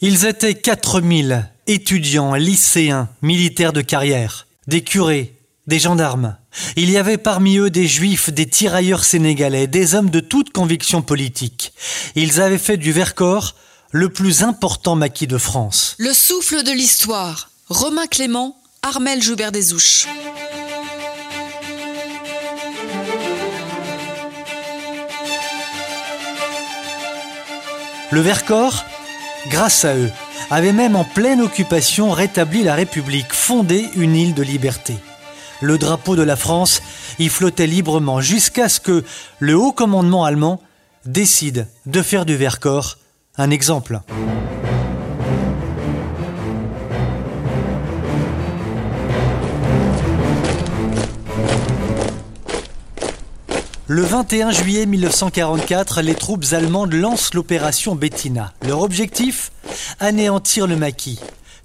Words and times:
Ils 0.00 0.26
étaient 0.26 0.54
4000 0.54 1.48
étudiants, 1.66 2.34
lycéens, 2.34 3.08
militaires 3.20 3.72
de 3.72 3.80
carrière, 3.80 4.46
des 4.68 4.82
curés, 4.82 5.34
des 5.66 5.80
gendarmes. 5.80 6.36
Il 6.76 6.88
y 6.88 6.96
avait 6.98 7.18
parmi 7.18 7.58
eux 7.58 7.68
des 7.68 7.88
juifs, 7.88 8.30
des 8.30 8.46
tirailleurs 8.46 9.04
sénégalais, 9.04 9.66
des 9.66 9.96
hommes 9.96 10.10
de 10.10 10.20
toute 10.20 10.52
conviction 10.52 11.02
politique. 11.02 11.72
Ils 12.14 12.40
avaient 12.40 12.58
fait 12.58 12.76
du 12.76 12.92
Vercors 12.92 13.56
le 13.90 14.08
plus 14.08 14.44
important 14.44 14.94
maquis 14.94 15.26
de 15.26 15.36
France. 15.36 15.96
Le 15.98 16.12
souffle 16.12 16.62
de 16.62 16.70
l'histoire. 16.70 17.50
Romain 17.68 18.06
Clément, 18.06 18.56
Armel 18.82 19.20
Joubert 19.20 19.50
Desouches. 19.50 20.06
Le 28.12 28.20
Vercors, 28.20 28.84
grâce 29.48 29.84
à 29.84 29.94
eux, 29.96 30.10
avait 30.50 30.72
même 30.72 30.96
en 30.96 31.04
pleine 31.04 31.40
occupation 31.40 32.10
rétabli 32.10 32.62
la 32.62 32.74
République, 32.74 33.32
fondé 33.32 33.88
une 33.96 34.16
île 34.16 34.34
de 34.34 34.42
liberté. 34.42 34.94
Le 35.60 35.78
drapeau 35.78 36.16
de 36.16 36.22
la 36.22 36.36
France 36.36 36.82
y 37.18 37.28
flottait 37.28 37.66
librement 37.66 38.20
jusqu'à 38.20 38.68
ce 38.68 38.80
que 38.80 39.04
le 39.38 39.56
haut 39.56 39.72
commandement 39.72 40.24
allemand 40.24 40.60
décide 41.04 41.66
de 41.86 42.02
faire 42.02 42.24
du 42.24 42.36
Vercors 42.36 42.98
un 43.36 43.50
exemple. 43.50 44.00
Le 53.90 54.02
21 54.02 54.50
juillet 54.50 54.84
1944, 54.84 56.02
les 56.02 56.14
troupes 56.14 56.44
allemandes 56.52 56.92
lancent 56.92 57.32
l'opération 57.32 57.94
Bettina. 57.94 58.52
Leur 58.66 58.82
objectif? 58.82 59.50
Anéantir 59.98 60.66
le 60.66 60.76
maquis, 60.76 61.18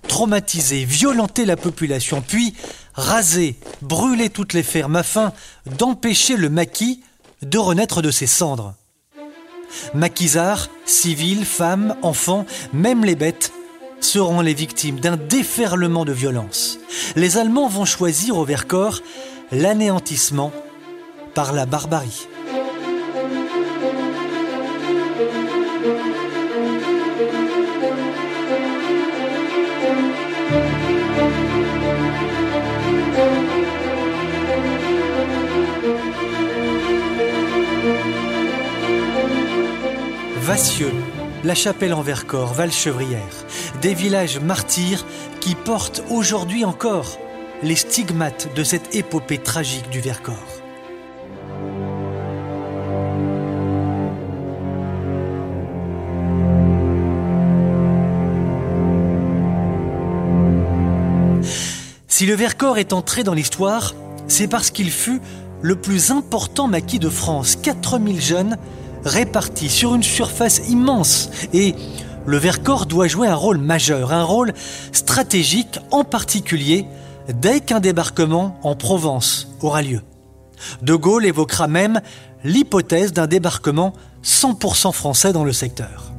traumatiser, 0.08 0.86
violenter 0.86 1.44
la 1.44 1.58
population, 1.58 2.24
puis 2.26 2.54
raser, 2.94 3.57
brûler 3.82 4.29
toutes 4.29 4.54
les 4.54 4.63
fermes 4.63 4.96
afin 4.96 5.34
d'empêcher 5.77 6.38
le 6.38 6.48
maquis 6.49 7.01
de 7.41 7.57
renaître 7.57 8.01
de 8.01 8.10
ses 8.10 8.27
cendres. 8.27 8.74
Maquisards, 9.94 10.70
civils, 10.85 11.44
femmes, 11.44 11.94
enfants, 12.04 12.46
même 12.71 13.04
les 13.04 13.16
bêtes 13.16 13.51
seront 13.99 14.40
les 14.40 14.54
victimes 14.54 15.01
d'un 15.01 15.18
déferlement 15.18 16.05
de 16.05 16.13
violence. 16.13 16.79
Les 17.18 17.35
Allemands 17.35 17.68
vont 17.68 17.84
choisir 17.84 18.38
au 18.38 18.46
Vercors 18.46 19.01
l'anéantissement 19.51 20.54
par 21.34 21.53
la 21.53 21.65
barbarie. 21.65 22.27
Vassieux, 40.37 40.91
La 41.43 41.55
Chapelle 41.55 41.93
en 41.93 42.01
Vercors, 42.01 42.54
Valchevrière, 42.54 43.20
des 43.81 43.93
villages 43.93 44.39
martyrs 44.39 45.05
qui 45.39 45.55
portent 45.55 46.04
aujourd'hui 46.09 46.65
encore 46.65 47.17
les 47.63 47.76
stigmates 47.76 48.54
de 48.54 48.63
cette 48.63 48.93
épopée 48.93 49.37
tragique 49.37 49.89
du 49.89 50.01
Vercors. 50.01 50.52
Si 62.16 62.28
le 62.28 62.36
Vercors 62.36 62.78
est 62.78 62.94
entré 62.94 63.24
dans 63.24 63.34
l'histoire, 63.34 63.96
c'est 64.28 64.47
parce 64.47 64.69
qu'il 64.69 64.92
fut 64.92 65.19
le 65.64 65.75
plus 65.75 66.12
important 66.12 66.68
maquis 66.68 67.00
de 67.00 67.09
France. 67.09 67.56
4000 67.56 68.22
jeunes 68.22 68.57
répartis 69.03 69.68
sur 69.68 69.96
une 69.96 70.03
surface 70.03 70.62
immense. 70.69 71.31
Et 71.53 71.73
le 72.28 72.38
Vercors 72.38 72.85
doit 72.85 73.07
jouer 73.07 73.28
un 73.28 73.35
rôle 73.35 73.57
majeur, 73.57 74.13
un 74.13 74.22
rôle 74.22 74.53
stratégique 74.91 75.79
en 75.90 76.03
particulier 76.03 76.85
dès 77.34 77.62
qu'un 77.62 77.79
débarquement 77.79 78.59
en 78.62 78.75
Provence 78.75 79.47
aura 79.62 79.81
lieu. 79.81 80.03
De 80.84 80.94
Gaulle 80.94 81.25
évoquera 81.25 81.68
même 81.68 82.00
l'hypothèse 82.44 83.12
d'un 83.12 83.25
débarquement 83.25 83.91
100% 84.23 84.91
français 84.91 85.34
dans 85.34 85.44
le 85.44 85.52
secteur. 85.52 86.12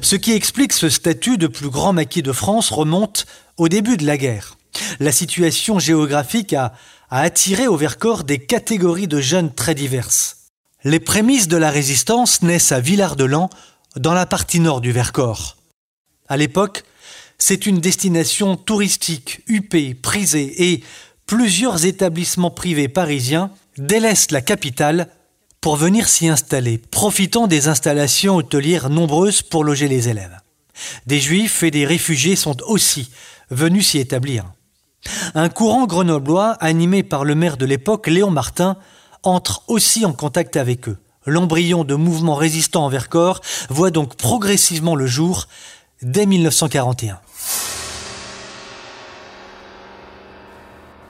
Ce 0.00 0.16
qui 0.16 0.32
explique 0.32 0.72
ce 0.72 0.88
statut 0.88 1.38
de 1.38 1.46
plus 1.46 1.70
grand 1.70 1.92
maquis 1.92 2.22
de 2.22 2.32
France 2.32 2.70
remonte 2.70 3.26
au 3.56 3.68
début 3.68 3.96
de 3.96 4.06
la 4.06 4.16
guerre. 4.16 4.56
La 5.00 5.12
situation 5.12 5.78
géographique 5.78 6.52
a, 6.52 6.72
attiré 7.10 7.66
au 7.66 7.76
Vercors 7.76 8.24
des 8.24 8.38
catégories 8.38 9.08
de 9.08 9.20
jeunes 9.20 9.54
très 9.54 9.74
diverses. 9.74 10.36
Les 10.84 11.00
prémices 11.00 11.48
de 11.48 11.56
la 11.56 11.70
résistance 11.70 12.42
naissent 12.42 12.72
à 12.72 12.80
Villard-de-Lans, 12.80 13.50
dans 13.96 14.12
la 14.12 14.26
partie 14.26 14.60
nord 14.60 14.80
du 14.80 14.92
Vercors. 14.92 15.56
À 16.28 16.36
l'époque, 16.36 16.84
c'est 17.38 17.66
une 17.66 17.80
destination 17.80 18.56
touristique, 18.56 19.40
huppée, 19.46 19.94
prisée, 19.94 20.70
et 20.70 20.84
plusieurs 21.26 21.84
établissements 21.86 22.50
privés 22.50 22.88
parisiens 22.88 23.50
délaissent 23.78 24.30
la 24.30 24.42
capitale 24.42 25.08
pour 25.60 25.76
venir 25.76 26.08
s'y 26.08 26.28
installer, 26.28 26.78
profitant 26.78 27.46
des 27.46 27.68
installations 27.68 28.36
hôtelières 28.36 28.90
nombreuses 28.90 29.42
pour 29.42 29.64
loger 29.64 29.88
les 29.88 30.08
élèves. 30.08 30.38
Des 31.06 31.18
juifs 31.18 31.62
et 31.62 31.70
des 31.70 31.86
réfugiés 31.86 32.36
sont 32.36 32.56
aussi 32.62 33.10
venus 33.50 33.88
s'y 33.88 33.98
établir. 33.98 34.44
Un 35.34 35.48
courant 35.48 35.86
grenoblois, 35.86 36.52
animé 36.60 37.02
par 37.02 37.24
le 37.24 37.34
maire 37.34 37.56
de 37.56 37.66
l'époque, 37.66 38.06
Léon 38.06 38.30
Martin, 38.30 38.76
entre 39.22 39.62
aussi 39.68 40.04
en 40.04 40.12
contact 40.12 40.56
avec 40.56 40.88
eux. 40.88 40.98
L'embryon 41.26 41.84
de 41.84 41.94
mouvements 41.94 42.34
résistants 42.34 42.84
en 42.84 42.88
Vercors 42.88 43.40
voit 43.68 43.90
donc 43.90 44.16
progressivement 44.16 44.94
le 44.94 45.06
jour 45.06 45.46
dès 46.02 46.26
1941. 46.26 47.20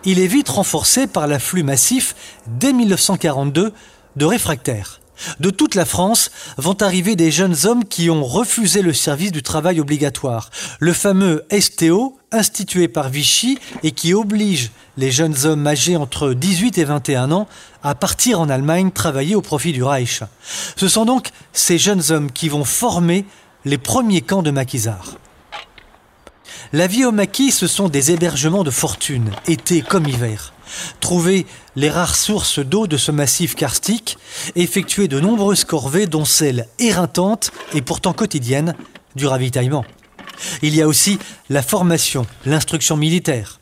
Il 0.05 0.21
est 0.21 0.27
vite 0.27 0.49
renforcé 0.49 1.07
par 1.07 1.27
l'afflux 1.27 1.63
massif 1.63 2.15
dès 2.47 2.73
1942 2.73 3.75
de 4.19 4.25
réfractaires. 4.27 5.01
De 5.41 5.51
toute 5.51 5.75
la 5.75 5.85
France 5.85 6.31
vont 6.59 6.81
arriver 6.81 7.17
des 7.17 7.31
jeunes 7.31 7.57
hommes 7.65 7.85
qui 7.85 8.11
ont 8.11 8.25
refusé 8.25 8.83
le 8.83 8.93
service 8.93 9.33
du 9.33 9.43
travail 9.43 9.81
obligatoire, 9.81 10.51
le 10.79 10.93
fameux 10.93 11.45
STO 11.59 12.17
institué 12.31 12.89
par 12.89 13.09
Vichy 13.09 13.59
et 13.83 13.91
qui 13.93 14.15
oblige 14.15 14.71
les 14.97 15.11
jeunes 15.11 15.35
hommes 15.45 15.67
âgés 15.67 15.97
entre 15.97 16.35
18 16.35 16.79
et 16.79 16.85
21 16.85 17.33
ans 17.33 17.49
à 17.83 17.95
partir 17.95 18.41
en 18.41 18.49
Allemagne 18.49 18.91
travailler 18.91 19.35
au 19.35 19.43
profit 19.43 19.73
du 19.73 19.83
Reich. 19.83 20.23
Ce 20.77 20.89
sont 20.89 21.05
donc 21.05 21.31
ces 21.53 21.79
jeunes 21.79 22.03
hommes 22.11 22.31
qui 22.31 22.49
vont 22.49 22.65
former 22.65 23.25
les 23.65 23.79
premiers 23.79 24.21
camps 24.21 24.43
de 24.43 24.51
maquisards. 24.51 25.17
La 26.73 26.87
vie 26.87 27.05
au 27.05 27.13
maquis, 27.13 27.51
ce 27.51 27.67
sont 27.67 27.89
des 27.89 28.11
hébergements 28.11 28.65
de 28.65 28.71
fortune, 28.71 29.31
été 29.47 29.83
comme 29.83 30.07
hiver 30.07 30.53
trouver 31.01 31.47
les 31.77 31.91
rares 31.91 32.17
sources 32.17 32.59
d'eau 32.59 32.87
de 32.87 32.97
ce 32.97 33.13
massif 33.13 33.55
karstique, 33.55 34.19
effectuer 34.57 35.09
de 35.09 35.21
nombreuses 35.21 35.65
corvées, 35.65 36.07
dont 36.07 36.25
celle 36.25 36.67
éreintante 36.79 37.51
et 37.75 37.83
pourtant 37.83 38.13
quotidienne 38.13 38.75
du 39.17 39.27
ravitaillement. 39.27 39.85
Il 40.63 40.75
y 40.75 40.83
a 40.83 40.89
aussi 40.89 41.19
la 41.49 41.63
formation, 41.63 42.27
l'instruction 42.45 42.97
militaire. 42.97 43.61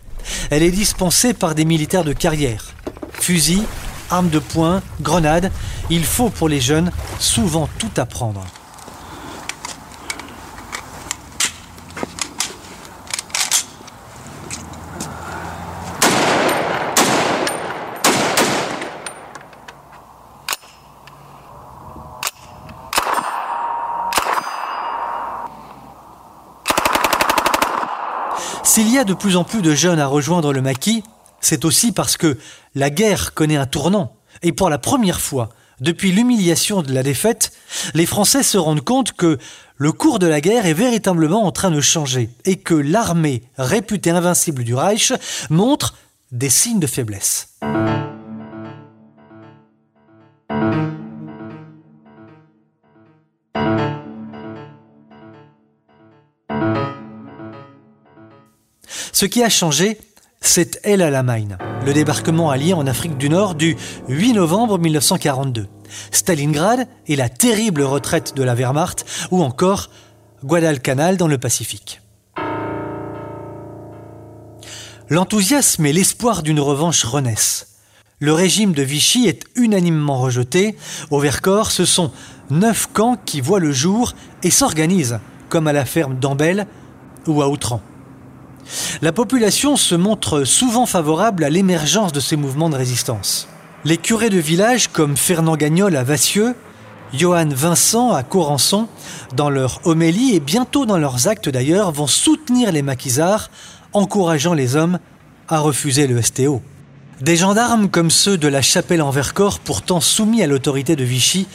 Elle 0.50 0.62
est 0.62 0.71
dispensée 0.71 1.34
par 1.34 1.55
des 1.55 1.65
militaires 1.65 2.05
de 2.05 2.12
carrière. 2.12 2.75
Fusils, 3.12 3.62
armes 4.11 4.28
de 4.28 4.38
poing, 4.38 4.83
grenades, 5.00 5.50
il 5.88 6.05
faut 6.05 6.31
pour 6.31 6.49
les 6.49 6.61
jeunes 6.61 6.91
souvent 7.19 7.69
tout 7.78 7.91
apprendre. 7.97 8.44
S'il 28.76 28.93
y 28.93 28.99
a 28.99 29.05
de 29.05 29.14
plus 29.14 29.38
en 29.38 29.44
plus 29.44 29.62
de 29.62 29.75
jeunes 29.75 30.00
à 30.00 30.06
rejoindre 30.06 30.52
le 30.52 30.61
maquis, 30.61 31.02
c'est 31.40 31.64
aussi 31.64 31.93
parce 31.93 32.19
que 32.19 32.37
la 32.75 32.90
guerre 32.90 33.32
connaît 33.32 33.56
un 33.56 33.64
tournant. 33.64 34.14
Et 34.43 34.52
pour 34.52 34.69
la 34.69 34.76
première 34.76 35.19
fois, 35.19 35.49
depuis 35.81 36.12
l'humiliation 36.12 36.82
de 36.82 36.93
la 36.93 37.02
défaite, 37.02 37.52
les 37.94 38.05
Français 38.05 38.43
se 38.43 38.58
rendent 38.58 38.84
compte 38.84 39.12
que 39.12 39.38
le 39.78 39.93
cours 39.93 40.19
de 40.19 40.26
la 40.26 40.43
guerre 40.43 40.67
est 40.67 40.75
véritablement 40.75 41.46
en 41.46 41.52
train 41.52 41.70
de 41.70 41.81
changer 41.81 42.28
et 42.44 42.56
que 42.56 42.75
l'armée 42.75 43.44
réputée 43.56 44.11
invincible 44.11 44.62
du 44.62 44.75
Reich 44.75 45.14
montre 45.49 45.94
des 46.31 46.50
signes 46.50 46.78
de 46.78 46.87
faiblesse. 46.87 47.55
Ce 59.16 59.24
qui 59.24 59.42
a 59.42 59.48
changé, 59.48 59.96
c'est 60.42 60.78
El 60.82 61.00
Alamein, 61.00 61.56
le 61.86 61.94
débarquement 61.94 62.50
allié 62.50 62.74
en 62.74 62.86
Afrique 62.86 63.16
du 63.16 63.30
Nord 63.30 63.54
du 63.54 63.74
8 64.10 64.34
novembre 64.34 64.78
1942, 64.78 65.68
Stalingrad 66.10 66.86
et 67.06 67.16
la 67.16 67.30
terrible 67.30 67.80
retraite 67.80 68.36
de 68.36 68.42
la 68.42 68.54
Wehrmacht, 68.54 69.06
ou 69.30 69.42
encore 69.42 69.88
Guadalcanal 70.44 71.16
dans 71.16 71.28
le 71.28 71.38
Pacifique. 71.38 72.02
L'enthousiasme 75.08 75.86
et 75.86 75.94
l'espoir 75.94 76.42
d'une 76.42 76.60
revanche 76.60 77.02
renaissent. 77.04 77.78
Le 78.18 78.34
régime 78.34 78.72
de 78.72 78.82
Vichy 78.82 79.28
est 79.28 79.44
unanimement 79.54 80.20
rejeté. 80.20 80.76
Au 81.10 81.20
Vercors, 81.20 81.70
ce 81.70 81.86
sont 81.86 82.12
neuf 82.50 82.90
camps 82.92 83.16
qui 83.24 83.40
voient 83.40 83.60
le 83.60 83.72
jour 83.72 84.12
et 84.42 84.50
s'organisent, 84.50 85.20
comme 85.48 85.68
à 85.68 85.72
la 85.72 85.86
ferme 85.86 86.18
d'Ambel 86.18 86.66
ou 87.26 87.40
à 87.40 87.48
Outran. 87.48 87.80
La 89.02 89.12
population 89.12 89.76
se 89.76 89.94
montre 89.94 90.44
souvent 90.44 90.86
favorable 90.86 91.44
à 91.44 91.50
l'émergence 91.50 92.12
de 92.12 92.20
ces 92.20 92.36
mouvements 92.36 92.70
de 92.70 92.76
résistance. 92.76 93.48
Les 93.84 93.96
curés 93.96 94.30
de 94.30 94.38
village 94.38 94.88
comme 94.88 95.16
Fernand 95.16 95.56
Gagnol 95.56 95.96
à 95.96 96.02
Vassieux, 96.02 96.54
Johann 97.14 97.54
Vincent 97.54 98.12
à 98.12 98.22
Corançon, 98.22 98.88
dans 99.34 99.50
leur 99.50 99.80
homélie 99.84 100.34
et 100.34 100.40
bientôt 100.40 100.86
dans 100.86 100.98
leurs 100.98 101.28
actes 101.28 101.48
d'ailleurs, 101.48 101.92
vont 101.92 102.06
soutenir 102.06 102.72
les 102.72 102.82
maquisards, 102.82 103.50
encourageant 103.92 104.54
les 104.54 104.76
hommes 104.76 104.98
à 105.48 105.60
refuser 105.60 106.06
le 106.06 106.20
STO. 106.20 106.62
Des 107.20 107.36
gendarmes 107.36 107.88
comme 107.88 108.10
ceux 108.10 108.36
de 108.36 108.48
la 108.48 108.60
chapelle 108.60 109.00
en 109.00 109.10
Vercors, 109.10 109.60
pourtant 109.60 110.00
soumis 110.00 110.42
à 110.42 110.46
l'autorité 110.46 110.96
de 110.96 111.04
Vichy, 111.04 111.46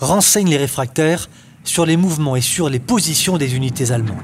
renseignent 0.00 0.48
les 0.48 0.56
réfractaires 0.56 1.28
sur 1.64 1.84
les 1.84 1.96
mouvements 1.96 2.36
et 2.36 2.40
sur 2.40 2.70
les 2.70 2.80
positions 2.80 3.36
des 3.36 3.54
unités 3.54 3.92
allemandes. 3.92 4.16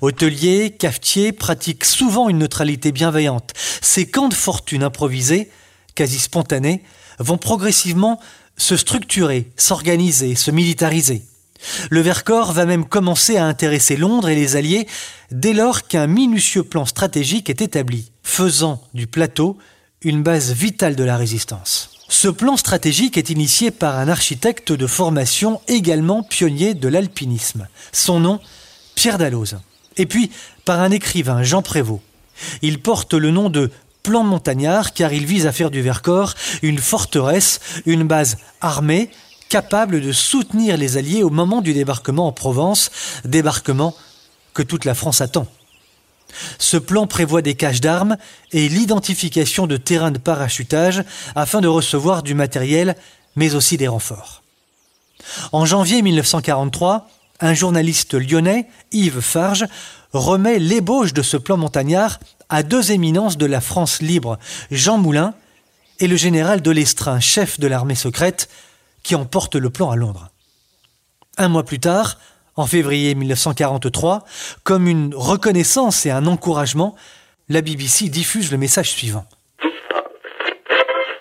Hôteliers, 0.00 0.70
cafetiers 0.70 1.32
pratiquent 1.32 1.84
souvent 1.84 2.28
une 2.28 2.38
neutralité 2.38 2.92
bienveillante. 2.92 3.52
Ces 3.80 4.06
camps 4.06 4.28
de 4.28 4.34
fortune 4.34 4.84
improvisés, 4.84 5.50
quasi 5.94 6.18
spontanés, 6.18 6.82
vont 7.18 7.38
progressivement 7.38 8.20
se 8.56 8.76
structurer, 8.76 9.50
s'organiser, 9.56 10.34
se 10.36 10.50
militariser. 10.50 11.22
Le 11.90 12.00
Vercors 12.00 12.52
va 12.52 12.64
même 12.64 12.84
commencer 12.84 13.36
à 13.36 13.46
intéresser 13.46 13.96
Londres 13.96 14.28
et 14.28 14.36
les 14.36 14.54
Alliés 14.54 14.86
dès 15.32 15.52
lors 15.52 15.88
qu'un 15.88 16.06
minutieux 16.06 16.62
plan 16.62 16.84
stratégique 16.84 17.50
est 17.50 17.60
établi, 17.60 18.12
faisant 18.22 18.80
du 18.94 19.08
plateau 19.08 19.58
une 20.02 20.22
base 20.22 20.52
vitale 20.52 20.94
de 20.94 21.02
la 21.02 21.16
résistance. 21.16 21.90
Ce 22.08 22.28
plan 22.28 22.56
stratégique 22.56 23.18
est 23.18 23.30
initié 23.30 23.72
par 23.72 23.98
un 23.98 24.08
architecte 24.08 24.72
de 24.72 24.86
formation 24.86 25.60
également 25.66 26.22
pionnier 26.22 26.74
de 26.74 26.88
l'alpinisme. 26.88 27.66
Son 27.92 28.20
nom, 28.20 28.40
Pierre 28.94 29.18
Dalloz 29.18 29.56
et 29.98 30.06
puis 30.06 30.30
par 30.64 30.80
un 30.80 30.90
écrivain, 30.90 31.42
Jean 31.42 31.62
Prévost. 31.62 32.00
Il 32.62 32.80
porte 32.80 33.14
le 33.14 33.30
nom 33.30 33.50
de 33.50 33.70
plan 34.02 34.22
montagnard 34.22 34.94
car 34.94 35.12
il 35.12 35.26
vise 35.26 35.46
à 35.46 35.52
faire 35.52 35.70
du 35.70 35.82
Vercors 35.82 36.34
une 36.62 36.78
forteresse, 36.78 37.60
une 37.84 38.04
base 38.04 38.38
armée 38.60 39.10
capable 39.48 40.00
de 40.00 40.12
soutenir 40.12 40.76
les 40.76 40.96
Alliés 40.96 41.22
au 41.22 41.30
moment 41.30 41.60
du 41.62 41.72
débarquement 41.72 42.26
en 42.26 42.32
Provence, 42.32 42.90
débarquement 43.24 43.94
que 44.54 44.62
toute 44.62 44.84
la 44.84 44.94
France 44.94 45.20
attend. 45.20 45.46
Ce 46.58 46.76
plan 46.76 47.06
prévoit 47.06 47.42
des 47.42 47.54
caches 47.54 47.80
d'armes 47.80 48.16
et 48.52 48.68
l'identification 48.68 49.66
de 49.66 49.78
terrains 49.78 50.10
de 50.10 50.18
parachutage 50.18 51.02
afin 51.34 51.60
de 51.60 51.68
recevoir 51.68 52.22
du 52.22 52.34
matériel 52.34 52.96
mais 53.36 53.54
aussi 53.54 53.76
des 53.76 53.88
renforts. 53.88 54.42
En 55.52 55.64
janvier 55.64 56.02
1943, 56.02 57.08
un 57.40 57.54
journaliste 57.54 58.14
lyonnais, 58.14 58.66
Yves 58.92 59.20
Farge, 59.20 59.66
remet 60.12 60.58
l'ébauche 60.58 61.12
de 61.12 61.22
ce 61.22 61.36
plan 61.36 61.56
montagnard 61.56 62.18
à 62.48 62.62
deux 62.62 62.92
éminences 62.92 63.36
de 63.36 63.46
la 63.46 63.60
France 63.60 64.00
libre, 64.00 64.38
Jean 64.70 64.98
Moulin 64.98 65.34
et 66.00 66.06
le 66.06 66.16
général 66.16 66.62
de 66.62 66.70
Lestrin, 66.70 67.20
chef 67.20 67.60
de 67.60 67.66
l'armée 67.66 67.94
secrète, 67.94 68.48
qui 69.02 69.14
emporte 69.14 69.54
le 69.54 69.70
plan 69.70 69.90
à 69.90 69.96
Londres. 69.96 70.28
Un 71.36 71.48
mois 71.48 71.64
plus 71.64 71.80
tard, 71.80 72.18
en 72.56 72.66
février 72.66 73.14
1943, 73.14 74.24
comme 74.64 74.88
une 74.88 75.14
reconnaissance 75.14 76.06
et 76.06 76.10
un 76.10 76.26
encouragement, 76.26 76.96
la 77.48 77.60
BBC 77.60 78.08
diffuse 78.08 78.50
le 78.50 78.58
message 78.58 78.90
suivant. 78.90 79.26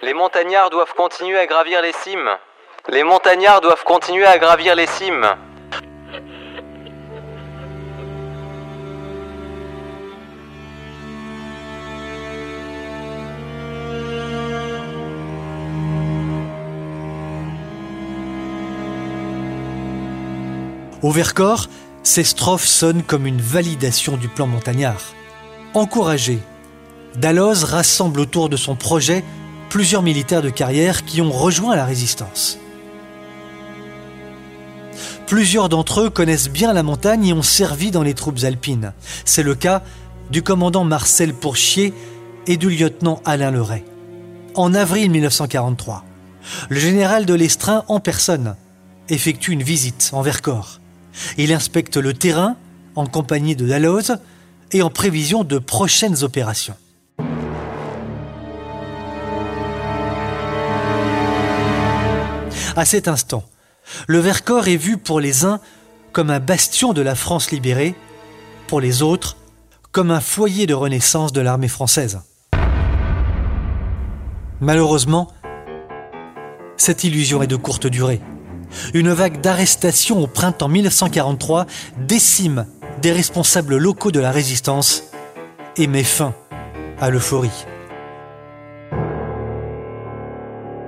Les 0.02 0.14
montagnards 0.14 0.70
doivent 0.70 0.94
continuer 0.96 1.38
à 1.38 1.46
gravir 1.46 1.82
les 1.82 1.94
cimes. 2.04 2.30
Les 2.90 3.04
montagnards 3.04 3.62
doivent 3.62 3.84
continuer 3.84 4.26
à 4.26 4.38
gravir 4.38 4.76
les 4.76 4.88
cimes. 4.88 5.36
Au 21.04 21.12
Vercors, 21.12 21.70
ces 22.04 22.24
strophes 22.24 22.66
sonnent 22.66 23.04
comme 23.04 23.28
une 23.28 23.42
validation 23.42 24.18
du 24.18 24.28
plan 24.28 24.48
montagnard. 24.48 25.02
Encouragé, 25.74 26.40
Dalloz 27.16 27.64
rassemble 27.64 28.20
autour 28.20 28.50
de 28.50 28.58
son 28.58 28.76
projet 28.76 29.24
plusieurs 29.70 30.02
militaires 30.02 30.42
de 30.42 30.50
carrière 30.50 31.06
qui 31.06 31.22
ont 31.22 31.32
rejoint 31.32 31.76
la 31.76 31.86
résistance. 31.86 32.58
Plusieurs 35.28 35.68
d'entre 35.70 36.02
eux 36.02 36.10
connaissent 36.10 36.50
bien 36.50 36.74
la 36.74 36.84
montagne 36.84 37.28
et 37.28 37.34
ont 37.34 37.42
servi 37.42 37.92
dans 37.92 38.04
les 38.04 38.14
troupes 38.14 38.44
alpines. 38.44 38.94
C'est 39.26 39.44
le 39.44 39.56
cas 39.56 39.84
du 40.32 40.42
commandant 40.42 40.86
Marcel 40.86 41.34
Pourchier 41.34 41.94
et 42.48 42.58
du 42.58 42.70
lieutenant 42.70 43.22
Alain 43.26 43.52
Leray. 43.52 43.84
En 44.56 44.74
avril 44.74 45.12
1943, 45.12 46.06
le 46.70 46.80
général 46.80 47.26
de 47.26 47.34
Lestrin 47.34 47.84
en 47.90 48.00
personne 48.00 48.56
effectue 49.10 49.52
une 49.52 49.64
visite 49.64 50.12
en 50.14 50.22
Vercors. 50.22 50.80
Il 51.38 51.54
inspecte 51.54 51.98
le 51.98 52.14
terrain 52.14 52.56
en 52.96 53.06
compagnie 53.06 53.56
de 53.56 53.68
Dalloz 53.68 54.18
et 54.72 54.82
en 54.82 54.90
prévision 54.90 55.44
de 55.44 55.60
prochaines 55.60 56.24
opérations. 56.24 56.76
À 62.76 62.86
cet 62.86 63.08
instant, 63.08 63.44
le 64.08 64.20
Vercors 64.20 64.68
est 64.68 64.78
vu 64.78 64.98
pour 64.98 65.20
les 65.20 65.46
uns 65.46 65.60
comme 66.12 66.30
un 66.30 66.40
bastion 66.40 66.94
de 66.94 67.02
la 67.02 67.16
France 67.16 67.52
libérée, 67.52 67.96
pour 68.68 68.82
les 68.82 69.02
autres 69.02 69.38
comme 69.92 70.12
un 70.12 70.20
foyer 70.20 70.68
de 70.68 70.74
renaissance 70.74 71.32
de 71.32 71.42
l'armée 71.42 71.68
française. 71.68 72.20
Malheureusement, 74.60 75.32
cette 76.76 77.04
illusion 77.04 77.42
est 77.42 77.48
de 77.48 77.56
courte 77.56 77.88
durée. 77.88 78.22
Une 78.94 79.12
vague 79.12 79.42
d'arrestations 79.42 80.22
au 80.22 80.28
printemps 80.28 80.68
1943 80.68 81.66
décime 82.08 82.66
des 83.02 83.12
responsables 83.12 83.78
locaux 83.78 84.12
de 84.12 84.20
la 84.20 84.32
résistance 84.32 85.04
et 85.78 85.88
met 85.88 86.04
fin 86.04 86.34
à 87.00 87.10
l'euphorie. 87.10 87.66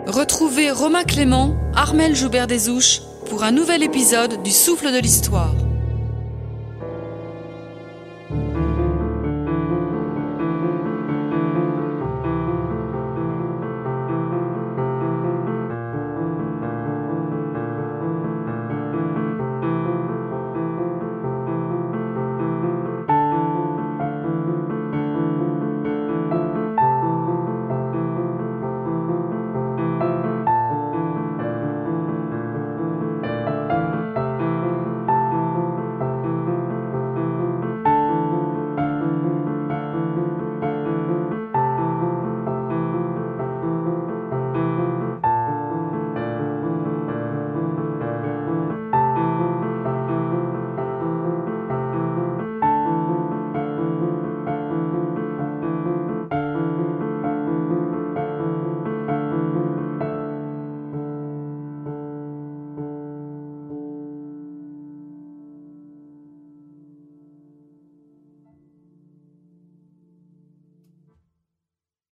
Retrouvez 0.08 0.72
Romain 0.72 1.04
Clément, 1.04 1.56
Armel 1.76 2.16
Joubert 2.16 2.48
Ouches 2.68 3.02
pour 3.30 3.44
un 3.44 3.52
nouvel 3.52 3.84
épisode 3.84 4.42
du 4.42 4.50
Souffle 4.50 4.92
de 4.92 4.98
l'Histoire. 4.98 5.54